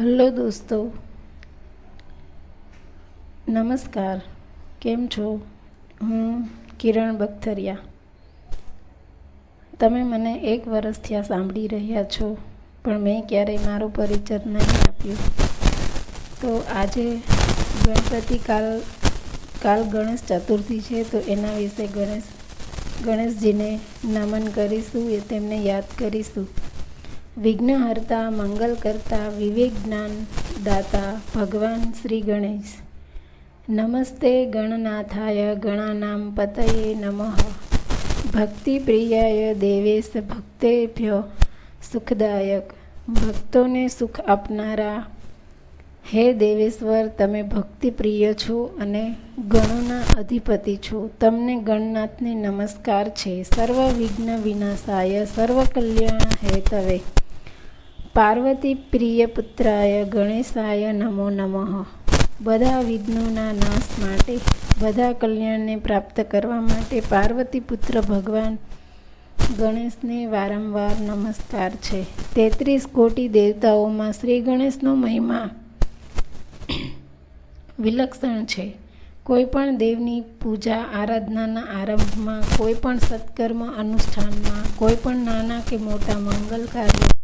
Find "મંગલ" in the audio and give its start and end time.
28.30-28.74, 86.18-86.66